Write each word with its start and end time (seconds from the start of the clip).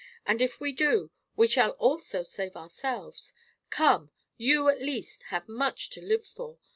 And, 0.25 0.41
if 0.41 0.59
we 0.59 0.71
do, 0.71 1.11
we 1.35 1.47
shall 1.47 1.73
also 1.73 2.23
save 2.23 2.55
ourselves. 2.57 3.33
Come; 3.69 4.09
you, 4.35 4.67
at 4.67 4.81
least, 4.81 5.21
have 5.29 5.47
much 5.47 5.91
to 5.91 6.01
live 6.01 6.25
for. 6.25 6.57